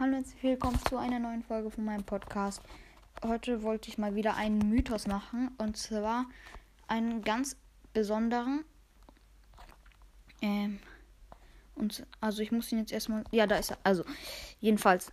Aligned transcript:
Hallo 0.00 0.16
und 0.16 0.24
herzlich 0.24 0.42
willkommen 0.42 0.80
zu 0.88 0.96
einer 0.96 1.18
neuen 1.18 1.42
Folge 1.42 1.70
von 1.70 1.84
meinem 1.84 2.04
Podcast. 2.04 2.62
Heute 3.22 3.62
wollte 3.62 3.90
ich 3.90 3.98
mal 3.98 4.14
wieder 4.14 4.34
einen 4.34 4.70
Mythos 4.70 5.06
machen 5.06 5.50
und 5.58 5.76
zwar 5.76 6.24
einen 6.88 7.20
ganz 7.20 7.54
besonderen. 7.92 8.64
Ähm, 10.40 10.78
und 11.74 12.06
also 12.18 12.40
ich 12.40 12.50
muss 12.50 12.72
ihn 12.72 12.78
jetzt 12.78 12.92
erstmal. 12.92 13.24
Ja, 13.30 13.46
da 13.46 13.56
ist 13.56 13.72
er. 13.72 13.78
Also, 13.84 14.06
jedenfalls. 14.58 15.12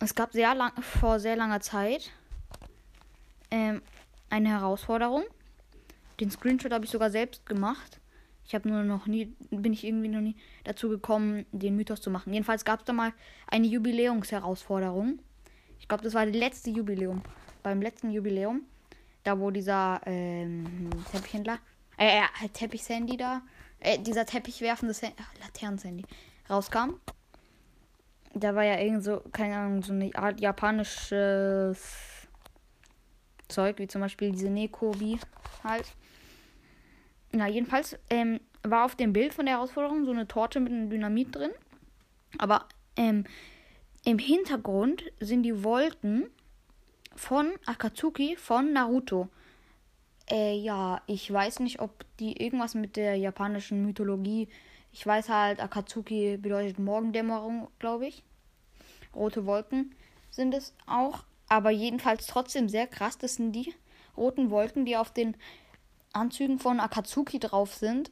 Es 0.00 0.16
gab 0.16 0.32
sehr 0.32 0.52
lang, 0.56 0.72
vor 0.82 1.20
sehr 1.20 1.36
langer 1.36 1.60
Zeit 1.60 2.10
ähm, 3.52 3.80
eine 4.28 4.48
Herausforderung. 4.48 5.22
Den 6.18 6.32
Screenshot 6.32 6.72
habe 6.72 6.84
ich 6.84 6.90
sogar 6.90 7.10
selbst 7.10 7.46
gemacht. 7.46 8.00
Ich 8.46 8.54
habe 8.54 8.68
nur 8.68 8.82
noch 8.82 9.06
nie, 9.06 9.34
bin 9.50 9.72
ich 9.72 9.84
irgendwie 9.84 10.08
noch 10.08 10.20
nie 10.20 10.36
dazu 10.64 10.88
gekommen, 10.88 11.46
den 11.52 11.76
Mythos 11.76 12.00
zu 12.00 12.10
machen. 12.10 12.32
Jedenfalls 12.32 12.64
gab 12.64 12.80
es 12.80 12.86
da 12.86 12.92
mal 12.92 13.12
eine 13.46 13.66
Jubiläumsherausforderung. 13.66 15.20
Ich 15.78 15.88
glaube, 15.88 16.02
das 16.02 16.14
war 16.14 16.26
das 16.26 16.34
letzte 16.34 16.70
Jubiläum. 16.70 17.22
Beim 17.62 17.80
letzten 17.80 18.10
Jubiläum, 18.10 18.62
da 19.22 19.38
wo 19.38 19.50
dieser 19.50 20.00
ähm, 20.06 20.90
Teppichhändler, 21.12 21.58
äh, 21.96 22.18
äh 22.18 22.48
Teppich-Sandy 22.48 23.16
da, 23.16 23.42
äh, 23.80 23.98
dieser 23.98 24.26
Teppichwerfende 24.26 24.94
Laternen-Sandy 25.42 26.04
rauskam. 26.48 26.94
Da 28.34 28.54
war 28.54 28.64
ja 28.64 28.78
irgend 28.78 29.02
so, 29.02 29.22
keine 29.32 29.56
Ahnung, 29.56 29.82
so 29.82 29.92
eine 29.92 30.14
Art 30.14 30.40
japanisches 30.40 32.28
Zeug, 33.48 33.78
wie 33.78 33.88
zum 33.88 34.00
Beispiel 34.00 34.32
diese 34.32 34.50
Nekobi 34.50 35.18
halt. 35.64 35.86
Na, 37.32 37.48
jedenfalls 37.48 37.98
ähm, 38.08 38.40
war 38.62 38.84
auf 38.84 38.96
dem 38.96 39.12
Bild 39.12 39.34
von 39.34 39.46
der 39.46 39.56
Herausforderung 39.56 40.04
so 40.04 40.10
eine 40.10 40.26
Torte 40.26 40.60
mit 40.60 40.72
einem 40.72 40.90
Dynamit 40.90 41.34
drin. 41.34 41.52
Aber 42.38 42.66
ähm, 42.96 43.24
im 44.04 44.18
Hintergrund 44.18 45.04
sind 45.20 45.42
die 45.42 45.62
Wolken 45.62 46.28
von 47.14 47.52
Akatsuki 47.66 48.36
von 48.36 48.72
Naruto. 48.72 49.28
Äh, 50.30 50.56
ja, 50.56 51.02
ich 51.06 51.30
weiß 51.30 51.60
nicht, 51.60 51.80
ob 51.80 52.04
die 52.18 52.42
irgendwas 52.42 52.74
mit 52.74 52.96
der 52.96 53.16
japanischen 53.16 53.84
Mythologie. 53.84 54.48
Ich 54.92 55.06
weiß 55.06 55.28
halt, 55.28 55.60
Akatsuki 55.60 56.36
bedeutet 56.36 56.78
Morgendämmerung, 56.78 57.68
glaube 57.78 58.06
ich. 58.06 58.22
Rote 59.14 59.44
Wolken 59.46 59.94
sind 60.30 60.54
es 60.54 60.74
auch. 60.86 61.24
Aber 61.48 61.70
jedenfalls 61.70 62.26
trotzdem 62.26 62.68
sehr 62.68 62.86
krass. 62.86 63.18
Das 63.18 63.34
sind 63.34 63.52
die 63.52 63.74
roten 64.16 64.50
Wolken, 64.50 64.84
die 64.84 64.96
auf 64.96 65.12
den 65.12 65.36
Anzügen 66.12 66.58
von 66.58 66.80
Akatsuki 66.80 67.38
drauf 67.38 67.74
sind. 67.74 68.10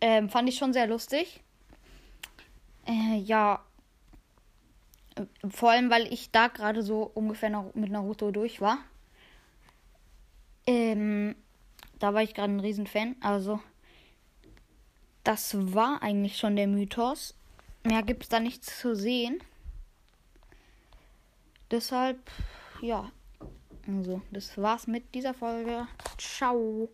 Ähm, 0.00 0.28
fand 0.28 0.48
ich 0.48 0.56
schon 0.56 0.72
sehr 0.72 0.86
lustig. 0.86 1.42
Äh, 2.86 3.16
ja. 3.18 3.64
Vor 5.48 5.70
allem, 5.70 5.90
weil 5.90 6.12
ich 6.12 6.30
da 6.32 6.48
gerade 6.48 6.82
so 6.82 7.02
ungefähr 7.14 7.70
mit 7.74 7.90
Naruto 7.90 8.30
durch 8.30 8.60
war. 8.60 8.78
Ähm, 10.66 11.36
da 11.98 12.14
war 12.14 12.22
ich 12.22 12.34
gerade 12.34 12.52
ein 12.52 12.60
Riesenfan. 12.60 13.16
Also, 13.20 13.60
das 15.22 15.54
war 15.74 16.02
eigentlich 16.02 16.36
schon 16.36 16.56
der 16.56 16.66
Mythos. 16.66 17.34
Mehr 17.84 18.02
gibt 18.02 18.24
es 18.24 18.28
da 18.28 18.40
nichts 18.40 18.78
zu 18.80 18.96
sehen. 18.96 19.40
Deshalb, 21.70 22.18
ja. 22.80 23.10
Also, 23.86 24.22
das 24.30 24.56
war's 24.58 24.86
mit 24.86 25.14
dieser 25.14 25.34
Folge. 25.34 25.86
Ciao. 26.18 26.88